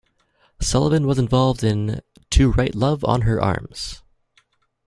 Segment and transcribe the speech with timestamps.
[0.59, 2.01] Sullivan was involved in
[2.31, 4.01] To Write Love on Her Arms.